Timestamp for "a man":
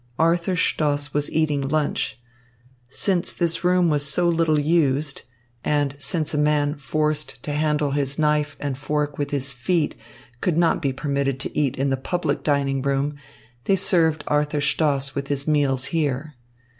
6.33-6.73